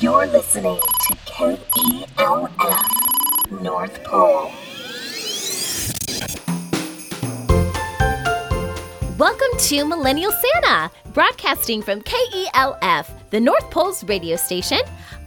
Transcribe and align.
You're 0.00 0.26
listening 0.26 0.78
to 0.78 1.16
KELF 1.24 2.80
North 3.62 4.04
Pole. 4.04 4.50
Welcome 9.18 9.58
to 9.58 9.84
Millennial 9.84 10.32
Santa, 10.32 10.90
broadcasting 11.12 11.80
from 11.80 12.02
KELF, 12.02 13.08
the 13.34 13.40
North 13.40 13.68
Pole's 13.68 14.04
radio 14.04 14.36
station. 14.36 14.78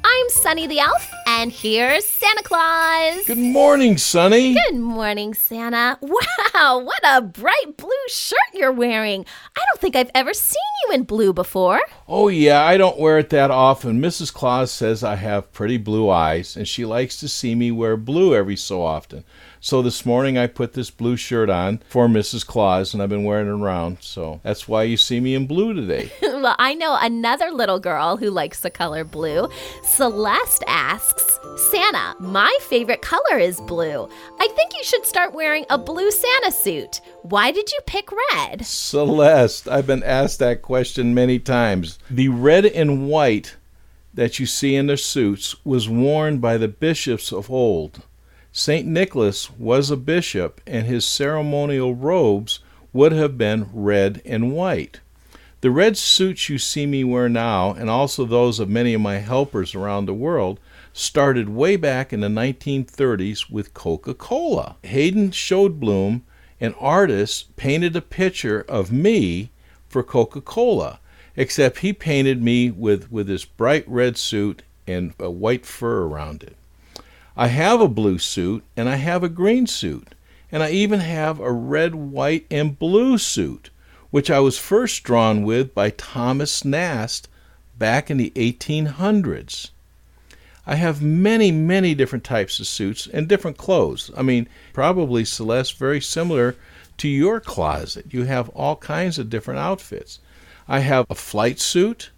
I'm 0.01 0.29
Sunny 0.29 0.65
the 0.65 0.79
Elf, 0.79 1.11
and 1.27 1.51
here's 1.51 2.07
Santa 2.07 2.41
Claus. 2.41 3.25
Good 3.25 3.37
morning, 3.37 3.97
Sunny. 3.97 4.53
Good 4.53 4.77
morning, 4.77 5.33
Santa. 5.33 5.99
Wow, 5.99 6.79
what 6.79 7.01
a 7.03 7.21
bright 7.21 7.75
blue 7.75 7.89
shirt 8.07 8.39
you're 8.53 8.71
wearing. 8.71 9.25
I 9.57 9.61
don't 9.67 9.81
think 9.81 9.97
I've 9.97 10.11
ever 10.15 10.33
seen 10.33 10.55
you 10.85 10.93
in 10.93 11.03
blue 11.03 11.33
before. 11.33 11.81
Oh, 12.07 12.29
yeah, 12.29 12.63
I 12.63 12.77
don't 12.77 12.97
wear 12.97 13.19
it 13.19 13.29
that 13.31 13.51
often. 13.51 14.01
Mrs. 14.01 14.33
Claus 14.33 14.71
says 14.71 15.03
I 15.03 15.15
have 15.15 15.51
pretty 15.51 15.75
blue 15.75 16.09
eyes, 16.09 16.55
and 16.55 16.65
she 16.65 16.85
likes 16.85 17.19
to 17.19 17.27
see 17.27 17.55
me 17.55 17.71
wear 17.71 17.97
blue 17.97 18.33
every 18.33 18.55
so 18.55 18.81
often. 18.81 19.25
So 19.59 19.81
this 19.81 20.05
morning 20.05 20.37
I 20.37 20.47
put 20.47 20.71
this 20.71 20.89
blue 20.89 21.17
shirt 21.17 21.49
on 21.49 21.81
for 21.89 22.07
Mrs. 22.07 22.47
Claus, 22.47 22.93
and 22.93 23.03
I've 23.03 23.09
been 23.09 23.25
wearing 23.25 23.47
it 23.47 23.61
around. 23.61 23.97
So 23.99 24.39
that's 24.43 24.65
why 24.65 24.83
you 24.83 24.95
see 24.95 25.19
me 25.19 25.35
in 25.35 25.45
blue 25.45 25.73
today. 25.73 26.09
well, 26.41 26.55
I 26.59 26.73
know 26.73 26.97
another 26.99 27.51
little 27.51 27.79
girl 27.79 28.17
who 28.17 28.29
likes 28.29 28.59
the 28.59 28.69
color 28.69 29.03
blue. 29.03 29.49
Celeste 29.83 30.63
asks 30.67 31.39
Santa, 31.71 32.15
my 32.19 32.55
favorite 32.61 33.01
color 33.01 33.37
is 33.37 33.59
blue. 33.61 34.07
I 34.39 34.47
think 34.49 34.75
you 34.75 34.83
should 34.83 35.05
start 35.05 35.33
wearing 35.33 35.65
a 35.69 35.77
blue 35.77 36.11
Santa 36.11 36.51
suit. 36.51 37.01
Why 37.23 37.51
did 37.51 37.71
you 37.71 37.79
pick 37.85 38.09
red? 38.33 38.65
Celeste, 38.65 39.67
I've 39.67 39.87
been 39.87 40.03
asked 40.03 40.39
that 40.39 40.61
question 40.61 41.13
many 41.13 41.39
times. 41.39 41.99
The 42.09 42.29
red 42.29 42.65
and 42.65 43.07
white 43.07 43.55
that 44.13 44.39
you 44.39 44.45
see 44.45 44.75
in 44.75 44.87
their 44.87 44.97
suits 44.97 45.55
was 45.63 45.87
worn 45.87 46.39
by 46.39 46.57
the 46.57 46.67
bishops 46.67 47.31
of 47.31 47.51
old. 47.51 48.03
St. 48.51 48.87
Nicholas 48.87 49.51
was 49.51 49.91
a 49.91 49.97
bishop, 49.97 50.61
and 50.65 50.87
his 50.87 51.05
ceremonial 51.05 51.93
robes 51.93 52.59
would 52.91 53.11
have 53.11 53.37
been 53.37 53.69
red 53.71 54.21
and 54.25 54.51
white. 54.51 54.99
The 55.61 55.71
red 55.71 55.97
suits 55.97 56.49
you 56.49 56.59
see 56.59 56.85
me 56.85 57.03
wear 57.03 57.27
now, 57.27 57.71
and 57.71 57.89
also 57.89 58.25
those 58.25 58.59
of 58.59 58.69
many 58.69 58.93
of 58.93 59.01
my 59.01 59.17
helpers 59.17 59.73
around 59.73 60.05
the 60.05 60.13
world, 60.13 60.59
started 60.93 61.49
way 61.49 61.75
back 61.75 62.13
in 62.13 62.19
the 62.19 62.27
1930s 62.27 63.49
with 63.49 63.73
Coca 63.73 64.13
Cola. 64.13 64.75
Haddon 64.83 65.31
Sundblom, 65.31 66.21
an 66.61 66.75
artist, 66.79 67.55
painted 67.55 67.95
a 67.95 68.01
picture 68.01 68.65
of 68.69 68.91
me 68.91 69.49
for 69.89 70.03
Coca 70.03 70.41
Cola, 70.41 70.99
except 71.35 71.79
he 71.79 71.91
painted 71.91 72.39
me 72.39 72.69
with, 72.69 73.11
with 73.11 73.25
this 73.25 73.45
bright 73.45 73.87
red 73.87 74.15
suit 74.15 74.61
and 74.85 75.15
a 75.19 75.31
white 75.31 75.65
fur 75.65 76.03
around 76.03 76.43
it. 76.43 76.55
I 77.35 77.47
have 77.47 77.81
a 77.81 77.87
blue 77.87 78.19
suit 78.19 78.63
and 78.75 78.87
I 78.87 78.97
have 78.97 79.23
a 79.23 79.29
green 79.29 79.65
suit, 79.65 80.13
and 80.51 80.61
I 80.61 80.69
even 80.69 80.99
have 80.99 81.39
a 81.39 81.51
red, 81.51 81.95
white, 81.95 82.45
and 82.51 82.77
blue 82.77 83.17
suit, 83.17 83.71
which 84.11 84.31
I 84.31 84.39
was 84.39 84.57
first 84.57 85.03
drawn 85.03 85.43
with 85.43 85.73
by 85.73 85.89
Thomas 85.89 86.63
Nast 86.63 87.27
back 87.77 88.09
in 88.09 88.17
the 88.17 88.31
1800s. 88.35 89.71
I 90.65 90.75
have 90.75 91.01
many, 91.01 91.51
many 91.51 91.95
different 91.95 92.25
types 92.25 92.59
of 92.59 92.67
suits 92.67 93.07
and 93.07 93.27
different 93.27 93.57
clothes. 93.57 94.11
I 94.17 94.21
mean, 94.21 94.49
probably 94.73 95.23
Celeste, 95.23 95.77
very 95.77 96.01
similar 96.01 96.55
to 96.97 97.07
your 97.07 97.39
closet. 97.39 98.07
You 98.09 98.23
have 98.23 98.49
all 98.49 98.75
kinds 98.75 99.17
of 99.17 99.29
different 99.29 99.61
outfits. 99.61 100.19
I 100.67 100.79
have 100.79 101.05
a 101.09 101.15
flight 101.15 101.59
suit. 101.59 102.11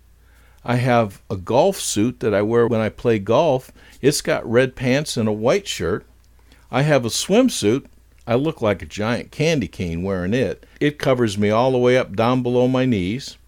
I 0.66 0.76
have 0.76 1.22
a 1.30 1.38
golf 1.38 1.80
suit 1.80 2.22
that 2.22 2.34
I 2.34 2.42
wear 2.42 2.67
when 2.67 2.82
I 2.82 2.90
play 2.90 3.20
golf. 3.20 3.72
It's 4.02 4.22
got 4.22 4.50
red 4.50 4.76
pants 4.76 5.16
and 5.16 5.30
a 5.30 5.34
white 5.34 5.67
shirt. 5.67 6.06
I 6.72 6.82
have 6.82 7.06
a 7.06 7.10
swimsuit. 7.10 7.86
I 8.30 8.36
look 8.36 8.62
like 8.62 8.84
a 8.84 8.86
giant 8.86 9.32
candy 9.32 9.67
cane 9.67 10.04
wearing 10.04 10.36
it. 10.36 10.64
It 10.80 11.00
covers 11.00 11.36
me 11.36 11.50
all 11.50 11.72
the 11.72 11.80
way 11.80 11.98
up 11.98 12.16
down 12.16 12.44
below 12.44 12.67
my 12.67 12.86
knees. 12.86 13.40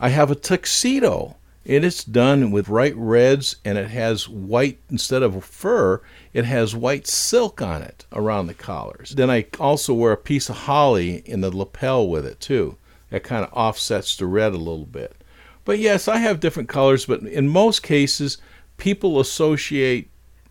I 0.00 0.08
have 0.08 0.32
a 0.32 0.34
tuxedo. 0.34 1.36
And 1.64 1.84
it's 1.84 2.02
done 2.02 2.50
with 2.50 2.66
bright 2.66 2.96
reds 2.96 3.54
and 3.64 3.78
it 3.78 3.86
has 3.90 4.28
white, 4.28 4.80
instead 4.90 5.22
of 5.22 5.44
fur, 5.44 6.00
it 6.32 6.44
has 6.44 6.74
white 6.74 7.06
silk 7.06 7.62
on 7.62 7.82
it 7.82 8.04
around 8.12 8.48
the 8.48 8.54
collars. 8.54 9.10
Then 9.10 9.30
I 9.30 9.46
also 9.60 9.94
wear 9.94 10.10
a 10.10 10.16
piece 10.16 10.48
of 10.48 10.56
holly 10.56 11.22
in 11.24 11.40
the 11.40 11.56
lapel 11.56 12.08
with 12.08 12.26
it 12.26 12.40
too. 12.40 12.76
That 13.10 13.22
kind 13.22 13.44
of 13.44 13.52
offsets 13.52 14.16
the 14.16 14.26
red 14.26 14.54
a 14.54 14.58
little 14.58 14.86
bit. 14.86 15.14
But 15.64 15.78
yes, 15.78 16.08
I 16.08 16.16
have 16.16 16.40
different 16.40 16.68
colors, 16.68 17.06
but 17.06 17.20
in 17.20 17.46
most 17.48 17.84
cases, 17.84 18.38
people 18.76 19.20
associate 19.20 20.10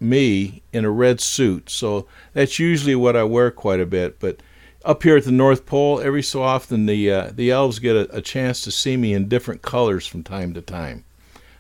me 0.10 0.62
in 0.72 0.86
a 0.86 0.92
red 0.92 1.20
suit. 1.20 1.70
So 1.70 2.08
that's 2.34 2.60
usually 2.60 2.96
what 2.96 3.16
I 3.16 3.24
wear 3.24 3.52
quite 3.52 3.80
a 3.80 3.86
bit. 3.86 4.20
But 4.20 4.42
up 4.84 5.04
here 5.04 5.18
at 5.18 5.26
the 5.26 5.32
North 5.32 5.66
Pole, 5.66 6.00
every 6.00 6.22
so 6.22 6.44
often 6.44 6.86
the 6.86 7.12
uh, 7.12 7.32
the 7.34 7.52
elves 7.52 7.80
get 7.80 7.96
a, 7.96 8.16
a 8.16 8.22
chance 8.22 8.62
to 8.62 8.72
see 8.72 8.98
me 8.98 9.14
in 9.14 9.28
different 9.28 9.62
colors 9.62 10.06
from 10.06 10.24
time 10.24 10.54
to 10.54 10.62
time. 10.62 11.06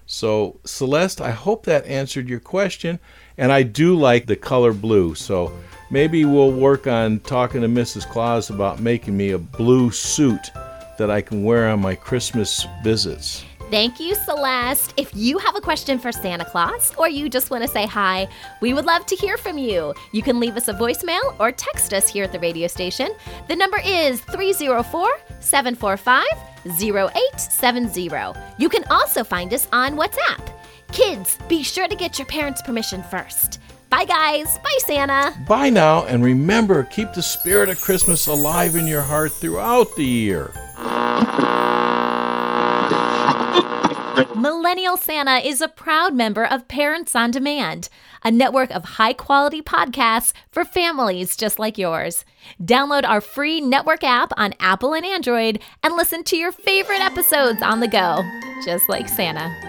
So 0.06 0.60
Celeste, 0.64 1.20
I 1.22 1.32
hope 1.32 1.66
that 1.66 1.86
answered 1.88 2.30
your 2.30 2.40
question, 2.40 3.00
and 3.38 3.52
I 3.52 3.64
do 3.64 3.96
like 3.96 4.28
the 4.28 4.36
color 4.36 4.72
blue. 4.72 5.16
So 5.16 5.52
maybe 5.90 6.26
we'll 6.26 6.52
work 6.52 6.86
on 6.86 7.20
talking 7.22 7.62
to 7.62 7.68
Mrs. 7.68 8.08
Claus 8.08 8.52
about 8.52 8.80
making 8.80 9.18
me 9.18 9.32
a 9.32 9.40
blue 9.40 9.90
suit 9.90 10.52
that 11.00 11.10
I 11.10 11.22
can 11.22 11.44
wear 11.44 11.68
on 11.70 11.82
my 11.82 11.96
Christmas 11.96 12.68
visits. 12.84 13.44
Thank 13.72 14.00
you, 14.00 14.14
Celeste. 14.14 14.94
If 14.96 15.12
you 15.16 15.40
have 15.40 15.56
a 15.56 15.62
question 15.62 15.98
for 15.98 16.12
Santa 16.12 16.46
Claus 16.46 16.94
or 16.98 17.10
you 17.10 17.30
just 17.30 17.50
want 17.50 17.64
to 17.64 17.68
say 17.68 17.86
hi, 17.86 18.28
we 18.62 18.74
would 18.74 18.86
love 18.86 19.06
to 19.08 19.16
hear 19.16 19.38
from 19.38 19.58
you. 19.58 19.94
You 20.12 20.22
can 20.22 20.40
leave 20.40 20.56
us 20.56 20.68
a 20.68 20.74
voicemail 20.74 21.36
or 21.40 21.52
text 21.52 21.94
us 21.94 22.08
here 22.08 22.24
at 22.24 22.32
the 22.32 22.40
radio 22.40 22.68
station. 22.68 23.10
The 23.48 23.56
number 23.56 23.80
is 23.84 24.22
304 24.22 25.10
745 25.40 26.24
0870. 26.66 28.10
You 28.58 28.70
can 28.70 28.84
also 28.86 29.24
find 29.24 29.54
us 29.54 29.68
on 29.72 29.96
WhatsApp. 29.96 30.48
Kids, 30.92 31.38
be 31.50 31.64
sure 31.64 31.88
to 31.88 31.96
get 31.96 32.20
your 32.20 32.28
parents' 32.28 32.62
permission 32.62 33.04
first. 33.04 33.60
Bye, 33.90 34.06
guys. 34.06 34.58
Bye, 34.60 34.80
Santa. 34.80 35.38
Bye 35.48 35.70
now, 35.70 36.06
and 36.06 36.24
remember 36.24 36.84
keep 36.84 37.14
the 37.14 37.24
spirit 37.24 37.70
of 37.70 37.82
Christmas 37.82 38.28
alive 38.28 38.76
in 38.76 38.88
your 38.88 39.02
heart 39.02 39.32
throughout 39.32 39.96
the 39.96 40.06
year. 40.06 40.52
Millennial 44.36 44.98
Santa 44.98 45.38
is 45.46 45.62
a 45.62 45.68
proud 45.68 46.14
member 46.14 46.46
of 46.46 46.68
Parents 46.68 47.16
on 47.16 47.32
Demand, 47.32 47.90
a 48.24 48.32
network 48.32 48.72
of 48.72 48.84
high 48.84 49.14
quality 49.14 49.62
podcasts 49.62 50.34
for 50.52 50.64
families 50.64 51.36
just 51.36 51.60
like 51.60 51.78
yours. 51.78 52.26
Download 52.62 53.04
our 53.04 53.22
free 53.22 53.60
network 53.60 54.04
app 54.04 54.32
on 54.38 54.54
Apple 54.60 54.94
and 54.94 55.06
Android 55.06 55.60
and 55.84 55.96
listen 55.96 56.24
to 56.26 56.38
your 56.38 56.52
favorite 56.52 57.02
episodes 57.02 57.62
on 57.62 57.80
the 57.80 57.88
go, 57.88 58.24
just 58.64 58.88
like 58.88 59.10
Santa. 59.10 59.65